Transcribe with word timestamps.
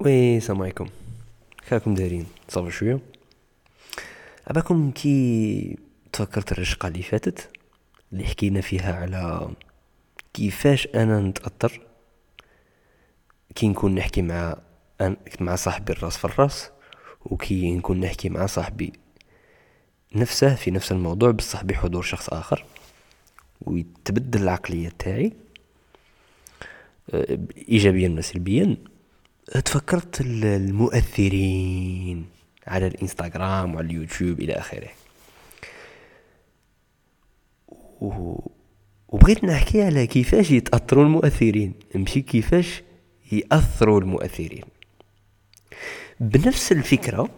وي 0.00 0.36
السلام 0.36 0.62
عليكم. 0.62 0.88
كيفكم 1.68 1.94
دايرين؟ 1.94 2.26
صافي 2.48 2.70
شوية. 2.70 2.98
عباكم 4.46 4.90
كي 4.90 5.78
تفكرت 6.12 6.52
الرشقة 6.52 6.88
اللي 6.88 7.02
فاتت 7.02 7.48
اللي 8.12 8.24
حكينا 8.24 8.60
فيها 8.60 8.94
على 8.94 9.50
كيفاش 10.34 10.88
أنا 10.94 11.20
نتأثر 11.20 11.80
كي 13.54 13.68
نكون 13.68 13.94
نحكي 13.94 14.22
مع 14.22 14.56
مع 15.40 15.56
صاحبي 15.56 15.92
الراس 15.92 16.16
في 16.16 16.24
الراس 16.24 16.70
وكي 17.24 17.72
نكون 17.76 18.00
نحكي 18.00 18.28
مع 18.28 18.46
صاحبي 18.46 18.92
نفسه 20.14 20.54
في 20.54 20.70
نفس 20.70 20.92
الموضوع 20.92 21.30
بصح 21.30 21.64
بحضور 21.64 22.02
شخص 22.02 22.28
آخر 22.28 22.64
ويتبدل 23.60 24.42
العقلية 24.42 24.92
تاعي 24.98 25.32
ايجابيا 27.68 28.08
وسلبيا. 28.08 28.76
تفكرت 29.50 30.20
المؤثرين 30.20 32.26
على 32.66 32.86
الإنستغرام 32.86 33.74
وعلى 33.74 33.86
اليوتيوب 33.86 34.40
إلى 34.40 34.52
آخره. 34.52 34.88
وبغيت 39.08 39.44
نحكي 39.44 39.82
على 39.82 40.06
كيفاش 40.06 40.50
يتأثروا 40.50 41.04
المؤثرين 41.04 41.72
ماشي 41.94 42.20
كيفاش 42.20 42.82
يأثروا 43.32 44.00
المؤثرين. 44.00 44.64
بنفس 46.20 46.72
الفكرة 46.72 47.28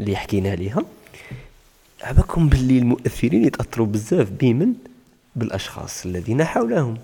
اللي 0.00 0.16
حكينا 0.16 0.50
عليها 0.50 0.84
عباكم 2.02 2.48
باللي 2.48 2.78
المؤثرين 2.78 3.44
يتأثروا 3.44 3.86
بزاف 3.86 4.30
بمن؟ 4.30 4.74
بالأشخاص 5.36 6.06
الذين 6.06 6.44
حولهم. 6.44 6.98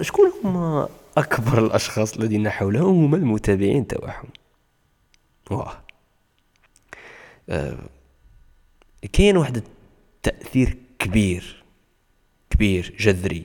شكون 0.00 0.32
هما 0.44 0.88
أكبر 1.16 1.66
الأشخاص 1.66 2.16
الذين 2.16 2.50
حولهم 2.50 3.04
هما 3.04 3.16
المتابعين 3.16 3.86
تاعهم 3.86 4.28
واه 5.50 5.84
آه. 7.48 7.78
كاين 9.12 9.36
واحد 9.36 9.56
التأثير 9.56 10.76
كبير 10.98 11.64
كبير 12.50 12.94
جذري 12.98 13.42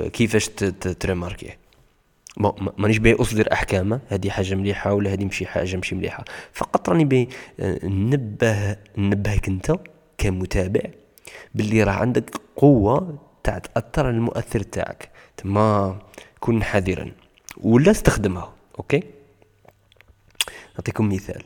آه. 0.00 0.08
كيفاش 0.08 0.48
تريماركيه 1.00 1.58
مانيش 2.78 2.98
باغي 2.98 3.20
أصدر 3.20 3.52
أحكامه 3.52 4.00
هذه 4.08 4.30
حاجة 4.30 4.54
مليحة 4.54 4.92
ولا 4.92 5.12
هذه 5.12 5.24
مشي 5.24 5.46
حاجة 5.46 5.76
مشي 5.76 5.94
مليحة 5.94 6.24
فقط 6.52 6.88
راني 6.88 7.04
باغي 7.04 7.28
آه، 7.60 7.86
نبه 7.86 8.76
نبهك 8.98 9.48
أنت 9.48 9.72
كمتابع 10.18 10.80
باللي 11.54 11.82
راه 11.82 11.92
عندك 11.92 12.30
قوة 12.56 13.18
تاع 13.42 13.58
تأثر 13.58 14.10
المؤثر 14.10 14.60
تاعك 14.60 15.10
تما 15.36 15.98
كن 16.40 16.62
حذرا. 16.62 17.12
ولا 17.60 17.90
استخدمها 17.90 18.52
OK؟ 18.78 19.02
نعطيكم 20.74 21.08
مثال. 21.08 21.42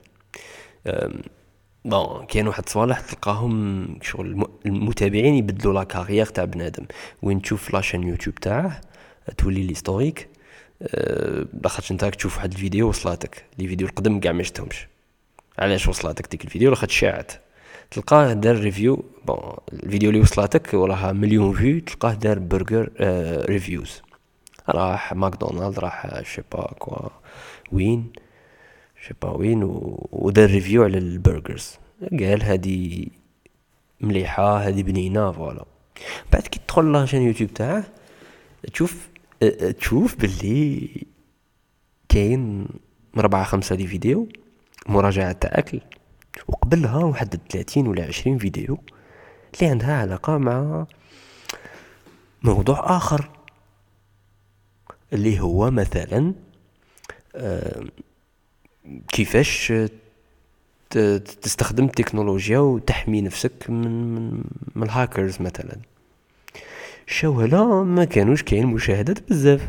Bon 1.84 2.26
كاين 2.26 2.48
واحد 2.48 2.62
الصوالح 2.66 3.00
تلقاهم 3.00 3.86
شغل 4.02 4.48
المتابعين 4.66 5.34
يبدلوا 5.34 5.74
la 5.74 5.84
carrière 5.84 6.26
تاع 6.26 6.44
بنادم. 6.44 6.86
وين 7.22 7.42
تشوف 7.42 7.74
la 7.74 7.81
chaîne 7.81 8.02
YouTube 8.02 8.34
تاعه 8.34 8.80
تولي 9.38 9.62
l'historique 9.62 10.28
لاخاطش 11.62 11.90
انت 11.90 12.04
تشوف 12.04 12.36
واحد 12.36 12.52
الفيديو 12.52 12.88
وصلاتك. 12.88 13.44
les 13.58 13.68
vidéos 13.68 13.86
القدم 13.86 14.20
كاع 14.20 14.32
ما 14.32 14.42
شفتهمش. 14.42 14.86
علاش 15.58 15.88
وصلاتك 15.88 16.30
ديك 16.30 16.44
الفيديو؟ 16.44 16.70
لاخاطش 16.70 16.98
شاعت. 16.98 17.32
تلقاه 17.90 18.32
دار 18.32 18.56
review 18.56 19.04
bon 19.26 19.56
الفيديو 19.72 20.10
اللي 20.10 20.20
وصلاتك 20.20 20.74
وراها 20.74 21.12
مليون 21.12 21.54
view 21.54 21.80
تلقاه 21.80 22.14
دار 22.14 22.38
برجر 22.38 22.90
آه 22.98 23.44
reviews 23.44 24.02
راح 24.70 25.12
ماكدونالد 25.12 25.78
راح 25.78 26.22
je 26.22 26.33
sais 26.33 26.55
pas 26.55 26.72
quoi 26.78 27.08
وين؟ 27.72 28.12
je 29.06 29.11
sais 29.11 29.22
pas 29.22 29.30
وين؟ 29.30 29.60
ودار 30.12 30.50
review 30.50 30.84
على 30.84 30.98
ال 30.98 31.07
burgers. 31.07 31.78
قال 32.10 32.42
هادي 32.42 33.12
مليحة 34.00 34.66
هادي 34.66 34.82
بنينة 34.82 35.32
voilà. 35.32 35.64
بعد 36.32 36.42
كي 36.42 36.60
تدخل 36.66 36.92
la 36.92 37.00
chaîne 37.00 37.22
YouTube 37.22 37.54
تاعه 37.54 37.84
تشوف 38.72 39.08
تشوف 39.78 40.16
باللي 40.16 40.90
كاين 42.08 42.68
ربعة 43.16 43.44
خمسة 43.44 43.74
دي 43.76 43.86
فيديو 43.86 44.28
مراجعة 44.86 45.32
تاع 45.32 45.50
أكل 45.52 45.80
وقبلها 46.48 47.04
واحد 47.04 47.40
ثلاثين 47.50 47.86
ولا 47.86 48.04
عشرين 48.04 48.38
فيديو 48.38 48.78
اللي 49.54 49.70
عندها 49.70 50.00
علاقة 50.00 50.38
مع 50.38 50.86
موضوع 52.42 52.96
آخر. 52.96 53.30
اللي 55.12 55.40
هو 55.40 55.70
مثلا 55.70 56.32
كيفاش 59.08 59.72
تستخدم 61.42 61.84
التكنولوجيا 61.84 62.58
وتحمي 62.58 63.20
نفسك 63.22 63.52
من 63.68 64.14
من, 64.14 64.44
من 64.74 64.82
الهاكرز 64.82 65.42
مثلا. 65.42 65.76
voilà 67.06 67.64
ما 67.82 68.04
كانوش 68.04 68.42
كاين 68.42 68.66
مشاهدات 68.66 69.30
بزاف. 69.30 69.68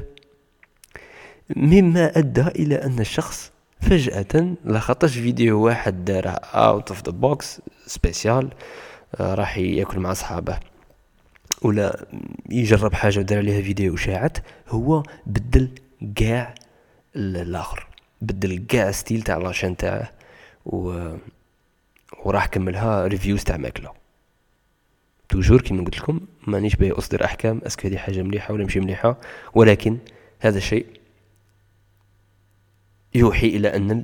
مما 1.56 2.18
أدى 2.18 2.41
إلى 2.41 2.75
أن 2.75 3.00
الشخص 3.00 3.52
فجأة 3.81 4.56
لخطش 4.66 5.13
فيديو 5.13 5.66
واحد 5.66 6.06
دار 6.06 6.28
out 6.44 6.90
of 6.90 7.04
the 7.06 7.12
box 7.12 7.62
spécial 7.86 8.50
راح 9.19 9.58
يأكل 9.58 10.00
مع 10.00 10.13
صحابه 10.13 10.59
ولا 11.62 12.06
يجرب 12.50 12.94
حاجة 12.94 13.20
ودار 13.20 13.38
عليها 13.38 13.62
فيديو 13.62 13.94
وشاعت 13.94 14.38
هو 14.70 15.04
بدل 15.26 15.70
قاع 16.20 16.56
الآخر 17.16 17.88
بدل 18.22 18.66
قاع 18.72 18.92
style 18.92 19.22
تاع 19.22 19.38
la 19.38 19.48
chaîne 19.48 19.78
تاعه 19.78 20.12
و 20.66 21.08
وراح 22.26 22.46
كملها 22.46 23.08
reviews 23.08 23.44
تاع 23.44 23.58
ماكلة. 23.58 23.92
toujours 25.30 25.62
كيما 25.62 25.84
قلت 25.84 25.98
لكم 25.98 26.20
مانيش 26.48 26.76
باغي 26.76 26.92
أصدر 26.92 27.26
أحكام 27.26 27.62
est-ce 27.66 27.80
que 27.80 27.88
هذه 27.88 27.98
حاجة 27.98 28.22
مليحة 28.22 28.54
ولا 28.54 28.66
مش 28.66 28.78
مليحة 28.78 29.18
ولكن 29.54 29.98
هذا 30.40 30.58
الشيء 30.58 30.86
يوحي 33.16 33.48
إلى 33.48 33.68
أن 33.76 34.04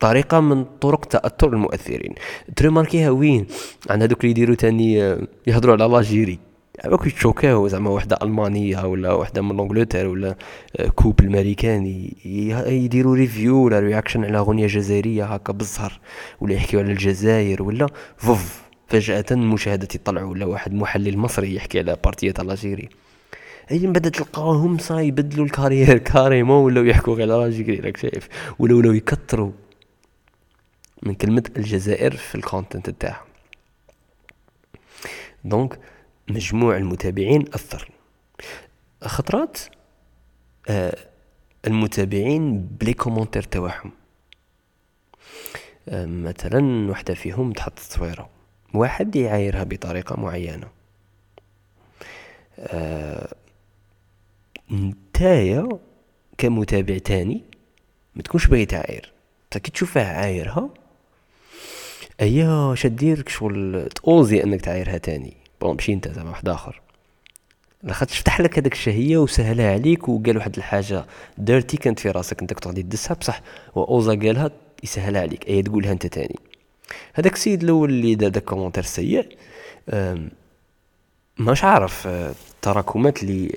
طريقه 0.00 0.40
من 0.40 0.64
طرق 0.64 1.04
تأثر 1.04 1.48
المؤثرين. 1.48 2.14
تريماركيها 2.56 3.10
وين؟ 3.10 3.46
عند 3.90 4.02
هذوك 4.02 4.20
اللي 4.20 4.30
يديروا 4.30 4.54
تاني 4.54 5.02
آه، 5.02 5.26
يهضروا 5.46 5.74
على 5.74 5.84
l'Algérie. 5.84 6.49
هذوك 6.84 7.06
يتشوكاو 7.06 7.68
زعما 7.68 7.90
وحدة 7.90 8.18
ألمانية 8.22 8.86
ولا 8.86 9.12
وحدة 9.12 9.42
من 9.42 9.60
انجلترا 9.60 10.08
ولا 10.08 10.36
couple 10.94 11.20
الماريكاني 11.20 12.16
يديروا 12.66 13.16
review 13.16 13.56
ولا 13.64 13.80
reaction 13.80 14.24
على 14.24 14.38
أغنية 14.38 14.66
جزائرية 14.66 15.24
هكا 15.24 15.52
بالزهر 15.52 16.00
ولا 16.40 16.54
يحكيو 16.54 16.80
على 16.80 16.92
الجزائر 16.92 17.62
ولا 17.62 17.86
فوف 18.16 18.62
فجأة 18.88 19.24
المشاهدات 19.30 19.94
يطلعوا 19.94 20.30
ولا 20.30 20.46
واحد 20.46 20.74
محلل 20.74 21.18
مصري 21.18 21.54
يحكي 21.54 21.78
على 21.78 21.96
partie 22.04 22.34
l'Algérie 22.38 22.88
أي 23.70 23.78
من 23.78 23.92
بعد 23.92 24.10
تلقاهم 24.10 24.78
صاي 24.78 25.06
يبدلوا 25.06 25.44
ال 25.44 25.50
carrière 25.50 25.98
carrément 26.12 26.64
ولاو 26.64 26.84
يحكوا 26.84 27.14
غير 27.14 27.32
على 27.32 27.46
l'Algérie 27.46 27.76
راك 27.76 27.96
شايف؟ 27.96 28.28
ولا 28.58 28.74
ولاو 28.74 28.92
يكثروا 28.92 29.52
من 31.02 31.14
كلمة 31.14 31.42
الجزائر 31.56 32.16
في 32.16 32.34
ال 32.34 32.41
content 32.41 32.90
تاعهم 32.90 33.26
donc 35.44 35.78
مجموع 36.30 36.76
المتابعين 36.76 37.44
أثر. 37.54 37.90
خطرات 39.02 39.58
آه 40.68 40.96
المتابعين 41.66 42.60
ب 42.60 42.68
les 42.68 42.92
commentaires 42.92 43.42
تاعهم. 43.42 43.92
آه 45.88 46.06
مثلا 46.06 46.90
وحدة 46.90 47.14
فيهم 47.14 47.52
تحط 47.52 47.72
تصويره 47.72 48.28
واحد 48.74 49.16
يعايرها 49.16 49.64
بطريقة 49.64 50.20
معينة. 50.20 50.68
آه 52.58 53.34
نتايا 54.72 55.68
كمتابع 56.38 56.98
تاني 56.98 57.44
ما 58.14 58.22
تكونش 58.22 58.46
باغي 58.46 58.66
تعاير. 58.66 59.12
كي 59.50 59.70
تشوفها 59.70 60.20
عايرها 60.20 60.70
أيا 62.20 62.74
شدير 62.74 63.24
شغل 63.28 63.88
تأوزي 63.88 64.42
أنك 64.42 64.60
تعايرها 64.60 64.98
تاني. 64.98 65.39
bon 65.60 65.76
انت 65.88 66.08
زعما 66.08 66.30
واحد 66.30 66.48
آخر. 66.48 66.80
لاخاطش 67.82 68.18
فتح 68.18 68.40
لك 68.40 68.58
هذاك 68.58 68.72
الشهية 68.72 69.18
وسهلها 69.18 69.72
عليك 69.72 70.08
وقال 70.08 70.36
واحد 70.36 70.56
الحاجة 70.56 71.04
ديرتي 71.38 71.76
كانت 71.76 72.00
في 72.00 72.10
راسك 72.10 72.40
انت 72.40 72.52
كنت 72.52 72.66
غادي 72.66 72.82
تدسها 72.82 73.14
بصح 73.14 73.42
وأوزا 73.74 74.14
قالها 74.14 74.50
يسهلها 74.82 75.20
عليك 75.22 75.48
أي 75.48 75.62
تقولها 75.62 75.92
انت 75.92 76.06
تاني. 76.06 76.38
هذاك 77.14 77.32
السيد 77.32 77.62
الأول 77.62 77.90
اللي 77.90 78.14
دار 78.14 78.30
داك 78.30 78.44
commentaire 78.44 78.82
سيء 78.82 79.36
ماش 81.38 81.64
عارف 81.64 82.06
التراكمات 82.06 83.22
اللي 83.22 83.56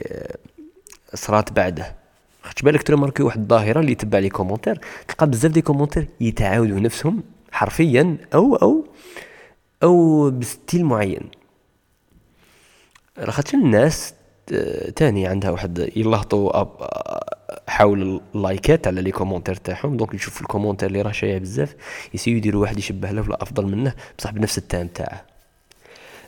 صرات 1.13 1.51
بعده. 1.51 1.95
خدش 2.43 2.61
بالك 2.61 2.83
ترماركي 2.83 3.23
واحد 3.23 3.39
الظاهرة 3.41 3.79
اللي 3.79 3.95
تبع 3.95 4.19
les 4.19 4.29
commentaires 4.29 4.81
تلقى 5.07 5.29
بزاف 5.29 5.51
des 5.51 5.61
commentaires 5.61 6.07
يتعاودوا 6.19 6.79
نفسهم 6.79 7.23
حرفيا 7.51 8.17
أو 8.33 8.55
أو 8.55 8.85
أو 9.83 10.29
ب 10.29 10.39
style 10.39 10.85
معين. 10.85 11.29
لاخاطش 13.17 13.53
الناس 13.53 14.13
تاني 14.95 15.27
عندها 15.27 15.51
واحد 15.51 15.91
يلهطوا 15.95 16.65
حول 17.67 18.21
اللايكات 18.35 18.87
على 18.87 19.01
les 19.01 19.11
commentaires 19.11 19.55
تاعهم. 19.55 19.97
donc 19.97 20.13
يشوف 20.13 20.41
ال 20.41 20.45
commentaire 20.45 20.87
اللي 20.87 21.01
راه 21.01 21.11
شايع 21.11 21.37
بزاف 21.37 21.75
يسيو 22.13 22.37
يديروا 22.37 22.61
واحد 22.61 22.77
يشبه 22.77 23.11
له 23.11 23.21
ولا 23.21 23.43
أفضل 23.43 23.65
منه 23.65 23.93
بصح 24.17 24.31
بنفس 24.31 24.57
ال 24.57 24.62
thème 24.62 24.87
تاعه. 24.87 25.25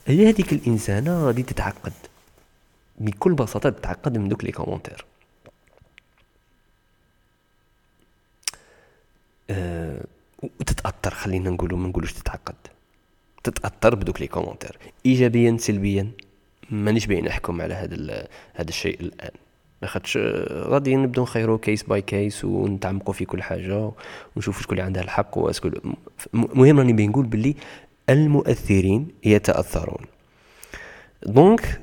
هي 0.08 0.30
هذيك 0.30 0.54
الإنسانة 0.54 1.26
غادي 1.26 1.44
تتعقد. 1.44 1.94
بكل 3.00 3.34
بساطة 3.34 3.70
تتعقد 3.70 4.18
من 4.18 4.30
دوك 4.30 4.44
les 4.44 4.52
commentaires. 4.52 5.06
أه 9.50 10.02
وتتاثر 10.60 11.12
خلينا 11.16 11.50
نقولوا 11.50 11.78
ما 11.78 11.88
نقولوش 11.88 12.14
تتعقد. 12.14 12.56
تتأثر 13.44 13.96
بدوك 13.96 14.22
les 14.22 14.28
commentaires. 14.28 14.78
ايجابيا 15.06 15.58
سلبيا. 15.60 16.12
مانيش 16.70 17.06
باين 17.06 17.26
نحكم 17.26 17.62
على 17.62 17.74
هذا 17.74 18.28
هذا 18.54 18.70
الشيء 18.70 19.00
الآن. 19.02 19.32
لاخاطش 19.82 20.18
غادي 20.52 20.96
نبدو 20.96 21.22
نخيرو 21.22 21.58
case 21.58 21.84
by 21.84 22.02
case 22.02 22.46
ونتعمقوا 22.46 23.14
في 23.14 23.26
كل 23.26 23.42
حاجة 23.44 23.92
ونشوفوا 24.36 24.64
شكون 24.64 24.78
اللي 24.78 24.86
عندها 24.86 25.04
الحق 25.04 25.38
و 25.38 25.41
est-ce 25.41 25.60
que 25.60 25.70
المهم 26.34 26.80
راني 26.80 26.94
بين 26.94 27.10
نقول 27.10 27.26
باللي 27.26 27.56
المؤثرين 28.10 29.08
يتأثرون. 29.24 30.06
donc 31.26 31.82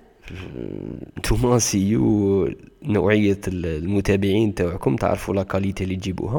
نتوما 1.19 1.59
سيو 1.59 2.49
نوعية 2.83 3.41
المتابعين 3.49 4.55
تاعكم 4.55 4.97
تعرفوا 4.97 5.35
la 5.35 5.43
qualité 5.43 5.85
اللي 5.85 5.97
تجيبوها. 5.97 6.39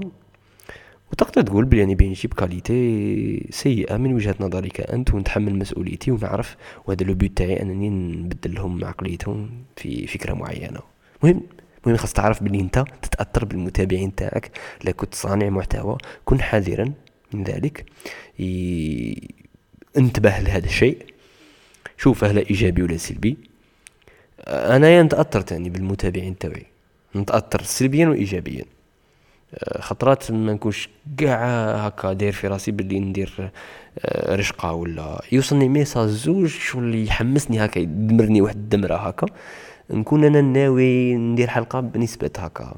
وتقدر 1.14 1.42
تقول 1.42 1.66
بلي 1.66 1.82
راني 1.82 1.96
بين 1.96 2.10
نجيب 2.10 2.34
qualité 2.34 3.48
سيئة 3.50 3.98
من 3.98 4.14
وجهة 4.14 4.36
نظرك 4.40 4.82
أنت 4.82 5.14
ونتحمل 5.14 5.56
مسؤوليتي 5.56 6.12
ونعرف 6.12 6.56
وهذا 6.86 7.06
le 7.06 7.14
but 7.14 7.38
تاعي 7.38 7.62
أنني 7.62 7.90
نبدل 7.90 8.54
لهم 8.56 8.86
عقليتهم 8.86 9.50
في 9.76 10.08
فكرة 10.08 10.34
معينة. 10.34 10.80
المهم 11.24 11.42
المهم 11.84 11.98
خاص 11.98 12.14
تعرف 12.14 12.44
بلي 12.44 12.60
أنت 12.60 12.84
تتأثر 13.02 13.46
بالمتابعين 13.46 14.16
تاعك 14.16 14.52
لا 14.84 14.92
كنت 14.92 15.16
صانع 15.16 15.50
محتوى 15.50 15.98
كن 16.26 16.42
حذرا 16.42 16.94
من 17.34 17.44
ذلك 17.44 17.86
انتبه 19.98 20.40
لهذا 20.40 20.66
الشيء 20.66 20.98
شوف 21.98 22.24
هل 22.24 22.38
إيجابي 22.38 22.84
ولا 22.84 22.98
سلبي. 22.98 23.38
أنا 24.48 25.08
تاثرت 25.08 25.52
يعني 25.52 25.70
بالمتابعين 25.70 26.38
تاعي 26.38 26.66
نتأثر 27.16 27.64
سلبيا 27.64 28.08
وايجابيا. 28.08 28.66
خطرات 29.80 30.32
ما 30.32 30.54
نكونش 30.54 30.90
كاع 31.18 31.46
هكا 31.88 32.14
داير 32.14 32.32
في 32.32 32.48
راسي 32.48 32.72
باللي 32.72 33.00
ندير 33.00 33.52
آه، 34.00 34.36
رشقة 34.36 34.74
ولا 34.74 35.22
يوصلني 35.32 35.70
ميساج 35.70 36.10
زوج 36.10 36.48
شغل 36.48 37.06
يحمسني 37.08 37.66
هكا 37.66 37.80
يدمرني 37.80 38.42
واحد 38.42 38.56
الدمرة 38.56 38.96
هكا. 38.96 39.28
نكون 39.90 40.24
أنا 40.24 40.42
ناوي 40.42 41.16
ندير 41.16 41.48
حلقة 41.48 41.80
بنسبة 41.80 42.32
هكا 42.38 42.76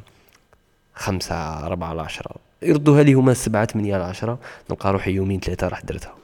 خمسة 0.95 1.35
أربعة 1.65 1.89
على 1.89 2.01
عشرة 2.01 2.35
يردوها 2.61 3.03
لي 3.03 3.13
هما 3.13 3.33
سبعة 3.33 3.65
ثمانية 3.65 3.95
على 3.95 4.03
عشرة 4.03 4.39
نلقى 4.69 4.93
روحي 4.93 5.11
يومين 5.11 5.39
ثلاثة 5.39 5.67
راح 5.67 5.81
درتها. 5.81 6.15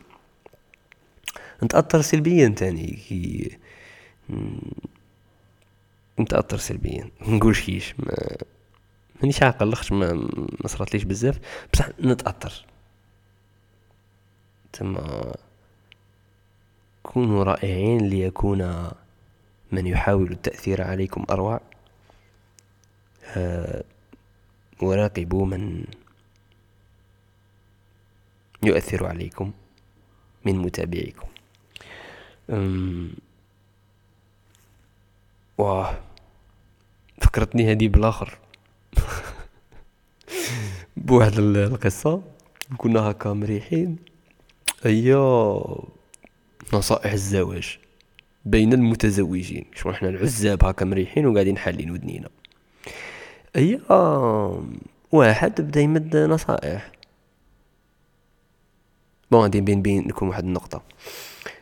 نتأثر 1.64 2.02
سلبيا 2.02 2.48
تاني 2.48 2.88
كي 3.10 3.58
نتأثر 6.20 6.58
سلبيا. 6.58 7.10
نقولش 7.28 7.62
كيش 7.62 7.94
ما 8.00 8.38
مانيش 9.22 9.44
عاقل 9.44 9.70
لاخش 9.70 9.92
ما, 9.92 10.28
صراتليش 10.66 11.04
بزاف. 11.04 11.40
بصح 11.74 11.90
نتأثر. 12.00 12.66
تما 14.74 15.34
كونوا 17.04 17.44
رائعين 17.44 18.10
ليكون 18.10 18.92
من 19.72 19.88
يحاول 19.88 20.32
التأثير 20.32 20.82
عليكم 20.82 21.26
أروع. 21.30 21.62
آه، 23.26 23.84
وراقبوا 24.82 25.46
من 25.46 25.86
يؤثر 28.64 29.06
عليكم 29.06 29.52
من 30.46 30.58
متابعيكم. 30.58 31.28
واه 35.58 36.00
فكرتني 37.22 37.72
هذه 37.72 37.88
بالاخر 41.12 41.42
بواحد 41.42 41.74
القصة. 41.74 42.22
كنا 42.78 43.00
هكا 43.00 43.34
مريحين. 43.34 43.98
هي 44.84 45.14
نصائح 46.74 47.12
الزواج 47.12 47.80
بين 48.46 48.74
المتزوجين. 48.74 49.66
شو 49.76 49.90
إحنا 49.90 50.10
العزاب 50.10 50.66
هكا 50.66 50.86
مريحين 50.86 51.26
وقاعدين 51.26 51.58
حالين 51.58 51.92
ودنينا. 51.92 52.30
هي 53.56 53.80
واحد 55.12 55.62
بدا 55.62 55.82
يمد 55.82 56.18
نصائح. 56.18 56.92
bon 59.32 59.42
غادي 59.42 59.62
بين 59.62 59.82
بين 59.82 60.08
لكم 60.08 60.28
واحد 60.28 60.44
النقطة. 60.44 60.84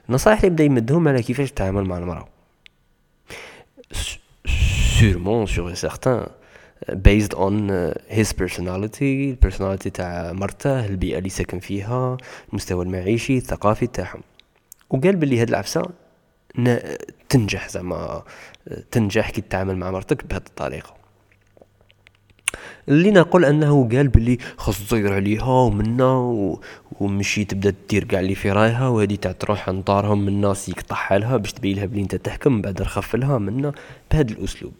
النصائح 0.09 0.39
اللي 0.39 0.49
بدا 0.49 0.63
يمدهم 0.63 1.07
على 1.07 1.23
كيفاش 1.23 1.51
تتعامل 1.51 1.83
مع 1.83 1.97
المرأة. 1.97 2.27
sûrement 4.99 5.45
sûr 5.45 5.73
certain 5.73 6.27
based 6.87 7.33
on 7.33 7.69
his 8.09 8.33
personality 8.33 9.35
personality 9.45 9.91
تاع 9.93 10.31
مرته 10.31 10.85
البيئة 10.85 11.17
اللي 11.17 11.29
ساكن 11.29 11.59
فيها 11.59 12.17
المستوى 12.49 12.85
المعيشي 12.85 13.37
الثقافي 13.37 13.87
تاعهم. 13.87 14.21
وقال 14.89 15.15
بلي 15.15 15.41
هاد 15.41 15.49
العفسة 15.49 15.83
تنجح 17.29 17.69
زعما 17.69 18.23
تنجح 18.91 19.29
كي 19.29 19.41
تتعامل 19.41 19.77
مع 19.77 19.91
مرتك 19.91 20.25
بهذه 20.25 20.43
الطريقة. 20.47 20.99
اللي 22.89 23.11
نقول 23.11 23.45
أنه 23.45 23.89
قال 23.89 24.07
بلي 24.07 24.37
خاص 24.57 24.87
تزير 24.87 25.13
عليها 25.13 25.45
ومنا 25.45 26.11
و... 26.13 26.61
ومشي 26.99 27.45
تبدأ 27.45 27.73
دير 27.89 28.03
كاع 28.03 28.19
اللي 28.19 28.35
في 28.35 28.51
رايها 28.51 28.87
وهذه 28.87 29.15
تاع 29.15 29.31
تروح 29.31 29.69
عند 29.69 29.85
دارهم 29.85 30.21
من 30.21 30.27
الناس 30.27 30.69
يقطعها 30.69 31.17
لها 31.17 31.37
باش 31.37 31.53
تبين 31.53 31.75
لها 31.75 31.85
بلي 31.85 32.01
أنت 32.01 32.15
تحكم 32.15 32.61
بعد 32.61 32.81
رخف 32.81 33.15
لها 33.15 33.37
منا 33.37 33.73
بهذا 34.11 34.31
الأسلوب. 34.31 34.73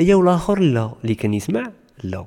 ايا 0.00 0.14
والآخر 0.14 0.58
لا 0.60 0.92
اللي 1.02 1.14
كان 1.14 1.34
يسمع 1.34 1.72
لا. 2.02 2.24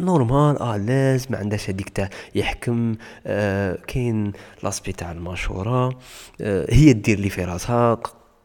normal 0.00 0.58
آه 0.58 0.76
لازم 0.76 1.26
ما 1.30 1.38
عندهاش 1.38 1.70
هذيك 1.70 1.88
تاع 1.88 2.10
يحكم 2.34 2.96
آه 3.26 3.78
كاين 3.86 4.32
l'aspect 4.62 4.92
تاع 4.92 5.12
المشوره 5.12 5.98
آه 6.40 6.66
هي 6.70 6.92
دير 6.92 7.18
اللي 7.18 7.30
في 7.30 7.44
راسها 7.44 7.98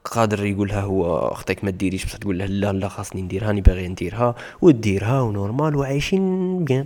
قادر 0.06 0.46
يقولها 0.46 0.82
هو 0.82 1.18
أختك 1.18 1.64
ما 1.64 1.70
ديريش 1.72 2.06
بصح 2.06 2.18
تقول 2.18 2.40
له 2.40 2.46
لا 2.46 2.72
لا 2.72 2.88
خاصني 2.88 3.22
نديرها 3.22 3.48
راني 3.48 3.62
باغي 3.62 3.88
نديرها. 3.88 4.36
وديرها 4.62 5.22
و 5.22 5.29
normal 5.29 5.76
وعايشين 5.76 6.66
bien. 6.66 6.86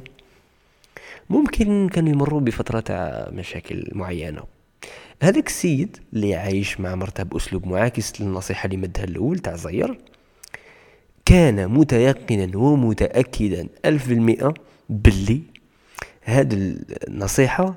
ممكن 1.29 1.89
كانوا 1.89 2.09
يمروا 2.09 2.39
بفترة 2.39 2.79
تاع 2.79 3.29
مشاكل 3.31 3.89
معينة. 3.91 4.43
هذاك 5.21 5.47
السيد 5.47 5.97
اللي 6.13 6.35
عايش 6.35 6.79
مع 6.79 6.95
مرته 6.95 7.23
بأسلوب 7.23 7.67
معاكس 7.67 8.21
للنصيحة 8.21 8.65
اللي 8.65 8.77
مدها 8.77 9.03
الأول 9.03 9.39
تاع 9.39 9.55
زير 9.55 9.97
كان 11.25 11.67
متيقنا 11.67 12.57
ومتأكدا. 12.57 13.67
ألف 13.85 14.09
بالمئة 14.09 14.53
باللي 14.89 15.41
هاد 16.23 16.53
النصيحة 17.07 17.75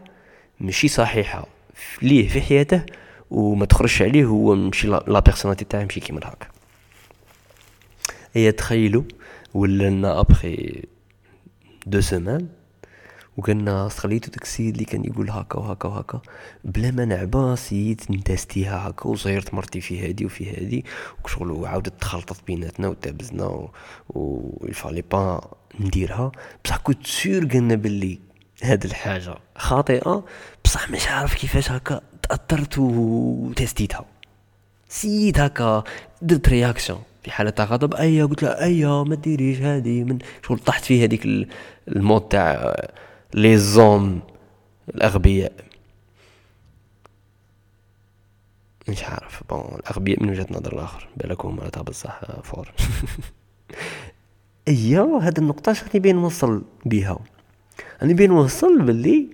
مشي 0.60 0.88
صحيحة 0.88 1.46
ليه 2.02 2.28
في 2.28 2.40
حياته 2.40 2.82
وما 3.30 3.66
تخرجش 3.66 4.02
عليه 4.02 4.24
هو 4.24 4.54
مشي 4.54 4.88
لا 4.88 5.20
بيرسوناليتي 5.20 5.64
تاعه 5.64 5.84
مشي 5.84 6.00
كيما 6.00 6.20
هكا 6.24 6.46
هي 8.34 8.52
تخيلوا 8.52 9.02
ولنا 9.54 10.20
ابخي 10.20 10.82
دو 11.86 12.00
سيمان 12.00 12.48
وقلنا 13.36 13.88
خليتو 13.88 14.30
تاكسي 14.30 14.70
اللي 14.70 14.84
كان 14.84 15.04
يقول 15.04 15.30
هكا 15.30 15.58
وهكا 15.58 15.88
وهكا 15.88 16.20
بلا 16.64 16.90
ما 16.90 17.04
نعبا 17.04 17.54
سيت 17.54 18.10
نتاستيها 18.10 18.88
هكا 18.88 19.06
وصيرت 19.06 19.54
مرتي 19.54 19.80
في 19.80 20.08
هادي 20.08 20.24
وفي 20.24 20.50
هادي 20.50 20.84
وشغل 21.24 21.50
وعاودت 21.50 22.00
تخلطت 22.00 22.46
بيناتنا 22.46 22.88
وتابزنا 22.88 23.44
و, 23.44 23.70
و 24.08 24.50
il 24.68 24.76
fallait 24.76 25.02
pas 25.02 25.50
نديرها. 25.80 26.32
بصح 26.64 26.76
كنت 26.76 27.06
sûr 27.06 27.44
قلنا 27.44 27.74
باللي 27.74 28.18
هاد 28.62 28.84
الحاجة 28.84 29.34
خاطئة 29.56 30.24
بصح 30.64 30.90
مش 30.90 31.08
عارف 31.08 31.34
كيفاش 31.34 31.70
هكا 31.72 32.00
تأثرت 32.22 32.78
وتستيتها 32.78 34.04
سيت 34.88 35.40
هكا 35.40 35.84
درت 36.22 36.48
réaction 36.48 37.00
في 37.22 37.30
حالة 37.30 37.54
غضب 37.60 37.94
أيا 37.94 38.24
قلت 38.24 38.42
له 38.42 38.48
أيا 38.48 39.02
ما 39.02 39.14
ديريش 39.14 39.60
هادي 39.60 40.04
من 40.04 40.18
شغل 40.46 40.58
طحت 40.58 40.84
في 40.84 41.04
هذيك 41.04 41.48
ال 41.88 41.96
mode 41.96 42.28
تاع 42.28 42.74
les 43.34 43.58
hommes 43.58 44.20
الأغبياء. 44.88 45.52
مش 48.88 49.04
عارف. 49.04 49.42
bon 49.50 49.78
الأغبياء 49.78 50.22
من 50.22 50.30
وجهة 50.30 50.46
نظر 50.50 50.72
الآخر. 50.72 51.08
بالك 51.16 51.44
هما 51.44 51.68
تاع 51.68 51.82
بصح 51.82 52.20
forts. 52.42 52.68
ايوا 54.68 55.22
هاد 55.22 55.38
النقطة 55.38 55.72
شغلي 55.72 56.00
بين 56.00 56.16
نوصل 56.16 56.62
بيها؟ 56.84 57.18
أنا 58.02 58.12
بين 58.12 58.30
نوصل 58.30 58.82
باللي 58.82 59.28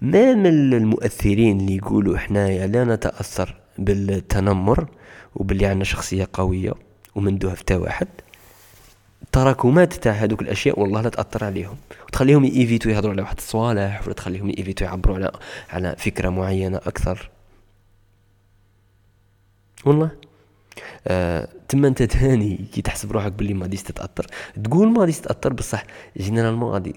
ما 0.00 0.34
من 0.34 0.46
المؤثرين 0.74 1.60
اللي 1.60 1.76
يقولوا 1.76 2.18
حنايا 2.18 2.66
لا 2.66 2.84
نتأثر 2.84 3.60
بالتنمر 3.78 4.86
وباللي 5.34 5.66
عندنا 5.66 5.84
شخصية 5.84 6.28
قوية 6.32 6.72
ومن 7.14 7.38
في 7.38 7.74
واحد. 7.74 8.08
التراكمات 9.24 9.92
تاع 9.92 10.12
هذوك 10.12 10.42
الأشياء 10.42 10.80
والله 10.80 11.00
لا 11.00 11.08
تأثر 11.08 11.44
عليهم. 11.44 11.76
وتخليهم 12.08 12.44
ييفيتو 12.44 12.90
يهضروا 12.90 13.12
على 13.12 13.22
واحد 13.22 13.36
الصوالح 13.36 14.02
ولا 14.04 14.14
تخليهم 14.14 14.50
ييفيتو 14.50 14.84
يعبروا 14.84 15.16
على 15.16 15.30
على 15.70 15.96
فكرة 15.98 16.28
معينة 16.28 16.76
أكثر. 16.76 17.30
والله. 19.84 20.10
آه 21.06 21.48
تما 21.68 21.88
أنت 21.88 22.02
تاني 22.02 22.56
كي 22.72 22.82
تحسب 22.82 23.12
روحك 23.12 23.32
باللي 23.32 23.54
ما 23.54 23.62
غاديش 23.62 23.82
تتأثر. 23.82 24.26
تقول 24.64 24.88
ما 24.88 25.00
غاديش 25.00 25.18
تتأثر 25.18 25.52
بصح 25.52 25.84
généralement 26.16 26.72
غادي 26.72 26.94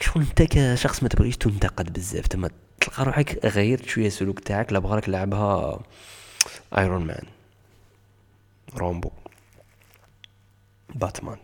شغل 0.00 0.22
أنت 0.22 0.42
كشخص 0.42 1.02
ما 1.02 1.08
تبغيش 1.08 1.36
تنتقد 1.36 1.92
بزاف. 1.92 2.26
تما 2.26 2.50
تلقى 2.80 3.04
روحك 3.04 3.46
غيرت 3.46 3.86
شوية 3.86 4.06
السلوك 4.06 4.40
تاعك 4.40 4.72
لا 4.72 4.78
بغاك 4.78 5.08
لعبها 5.08 5.80
Iron 6.78 7.06
Man 7.06 7.24
Rambo 8.76 9.10
Batman. 10.94 11.38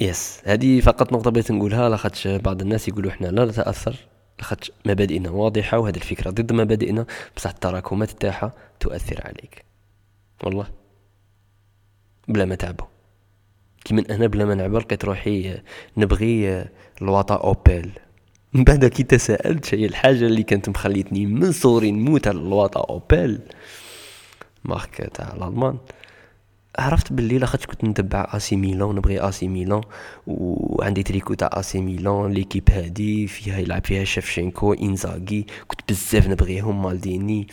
yes 0.00 0.42
هذه 0.44 0.80
فقط 0.80 1.12
نقطة 1.12 1.30
بغيت 1.30 1.52
نقولها 1.52 1.88
لاخاطش 1.88 2.28
بعض 2.28 2.60
الناس 2.62 2.88
يقولوا 2.88 3.10
إحنا 3.10 3.26
لا 3.26 3.44
نتأثر 3.44 3.96
لاخاطش 4.38 4.72
مبادئنا 4.86 5.30
واضحة 5.30 5.78
وهذه 5.78 5.96
الفكرة 5.96 6.30
ضد 6.30 6.52
مبادئنا 6.52 7.06
بصح 7.36 7.50
التراكمات 7.50 8.10
تاعها 8.10 8.52
تؤثر 8.80 9.20
عليك. 9.24 9.64
والله. 10.44 10.66
بلا 12.28 12.44
ما 12.44 12.54
تعبو. 12.54 12.84
كيما 13.84 14.10
أنا 14.10 14.26
بلا 14.26 14.44
ما 14.44 14.54
نعبر 14.54 14.80
لقيت 14.80 15.04
روحي 15.04 15.60
نبغي 15.96 16.64
الواطا 17.02 17.34
Opel 17.34 17.98
من 18.52 18.64
بعد 18.64 18.84
كي 18.84 19.02
تساءلت 19.02 19.64
شي 19.64 19.86
الحاجة 19.86 20.26
اللي 20.26 20.42
كانت 20.42 20.68
مخليتني 20.68 21.26
من 21.26 21.52
صغري 21.52 21.90
نموت 21.90 22.28
على 22.28 22.38
الواطا 22.38 22.80
Opel 22.80 23.40
marque 24.64 25.10
تاع 25.14 25.32
الألمان. 25.34 25.78
عرفت 26.78 27.12
باللي 27.12 27.38
لاخاطش 27.38 27.66
كنت 27.66 27.84
نتبع 27.84 28.26
AC 28.30 28.56
Milan 28.56 28.94
نبغي 28.94 29.28
AC 29.28 29.48
Milan 29.48 29.80
وعندي 30.26 31.02
تريكو 31.02 31.34
تاع 31.34 31.50
AC 31.52 31.80
Milan 31.80 32.32
l'équipe 32.32 32.70
هادي 32.70 33.26
فيها 33.26 33.58
يلعب 33.58 33.84
فيها 33.84 34.04
شفشنكو 34.04 34.72
إنزاغي 34.72 35.46
كنت 35.68 35.80
بزاف 35.88 36.28
نبغيهم 36.28 36.82
مالديني. 36.82 37.46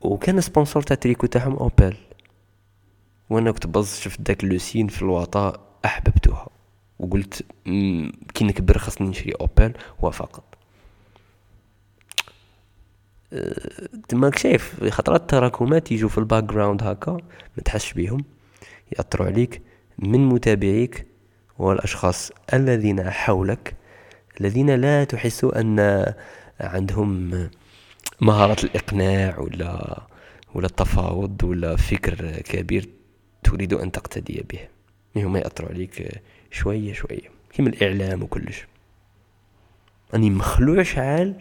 وكان 0.00 0.40
sponsor 0.40 0.82
تاع 0.82 0.96
تريكو 0.96 1.26
تاعهم 1.26 1.56
Opel. 1.56 1.96
وأنا 3.30 3.52
كنت 3.52 3.66
بز 3.66 4.00
شفت 4.00 4.20
داك 4.20 4.44
le 4.44 4.58
signe 4.58 4.88
في 4.88 5.02
الوطا 5.02 5.52
احببتها 5.84 6.48
وقلت 6.98 7.42
كي 8.34 8.44
نكبر 8.44 8.78
خاصني 8.78 9.08
نشري 9.08 9.32
Opel 9.32 9.72
وافقت 10.00 10.42
تماك 14.08 14.38
شايف 14.38 14.84
خطرات 14.84 15.20
التراكمات 15.20 15.92
يجوا 15.92 16.08
في 16.08 16.18
ال 16.18 16.44
background 16.44 16.82
هكا 16.82 17.12
ما 17.56 17.62
تحسش 17.64 17.92
بيهم 17.92 18.24
يأثروا 18.96 19.26
عليك 19.26 19.62
من 19.98 20.28
متابعيك 20.28 21.06
والأشخاص 21.58 22.32
الذين 22.54 23.10
حولك 23.10 23.74
الذين 24.40 24.70
لا 24.70 25.04
تحس 25.04 25.44
أن 25.44 26.04
عندهم 26.60 27.30
مهارة 28.20 28.64
الإقناع 28.64 29.38
ولا 29.38 30.02
ولا 30.54 30.66
التفاوض 30.66 31.44
ولا 31.44 31.76
فكر 31.76 32.40
كبير 32.40 32.88
تريد 33.42 33.72
أن 33.74 33.92
تقتدي 33.92 34.44
به. 34.50 34.60
هم 35.22 35.36
يأثروا 35.36 35.68
عليك 35.68 36.22
شوية 36.56 36.92
شوية. 36.92 37.30
كيما 37.52 37.68
الإعلام 37.68 38.22
وكلش. 38.22 38.66
أني 40.14 40.30
مخلوع 40.30 40.82
شعال 40.82 41.36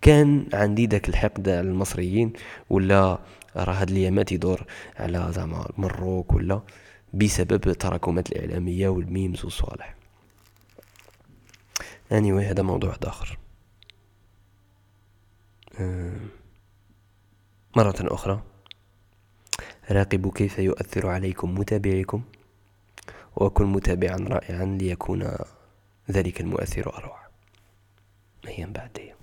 كان 0.00 0.46
عندي 0.52 0.86
داك 0.86 1.08
الحقد 1.08 1.48
على 1.48 1.60
المصريين 1.60 2.32
ولا 2.70 3.18
راه 3.56 3.72
هاد 3.72 3.90
الأيامات 3.90 4.32
يدور 4.32 4.66
على 4.96 5.28
زعما 5.32 5.68
مروك 5.78 6.32
ولا 6.32 6.60
بسبب 7.14 7.68
التراكمات 7.68 8.32
الإعلامية 8.32 8.88
والميمز 8.88 9.44
والصوالح. 9.44 9.94
اني 12.12 12.32
anyway 12.32 12.44
هذا 12.44 12.62
موضوع 12.62 12.96
آخر. 13.04 13.38
مرة 17.76 17.94
أخرى. 18.00 18.42
راقبوا 19.90 20.32
كيف 20.32 20.58
يؤثر 20.58 21.06
عليكم 21.06 21.54
متابعيكم؟ 21.54 22.22
وكن 23.36 23.66
متابعا 23.66 24.16
رائعا 24.16 24.64
ليكون 24.64 25.36
ذلك 26.10 26.40
المؤثر 26.40 26.98
أروع. 26.98 27.18
أيام 28.48 28.72
بعد. 28.72 28.90
أيام 28.98 29.16